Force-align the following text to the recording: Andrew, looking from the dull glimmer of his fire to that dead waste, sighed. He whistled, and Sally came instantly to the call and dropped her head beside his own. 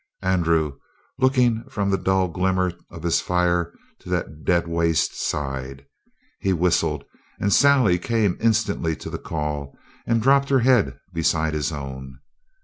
Andrew, 0.23 0.79
looking 1.19 1.63
from 1.69 1.91
the 1.91 1.97
dull 1.99 2.27
glimmer 2.27 2.73
of 2.89 3.03
his 3.03 3.21
fire 3.21 3.71
to 3.99 4.09
that 4.09 4.43
dead 4.43 4.67
waste, 4.67 5.13
sighed. 5.15 5.85
He 6.39 6.53
whistled, 6.53 7.03
and 7.39 7.53
Sally 7.53 7.99
came 7.99 8.35
instantly 8.41 8.95
to 8.95 9.11
the 9.11 9.19
call 9.19 9.77
and 10.07 10.19
dropped 10.19 10.49
her 10.49 10.61
head 10.61 10.97
beside 11.13 11.53
his 11.53 11.71
own. 11.71 12.17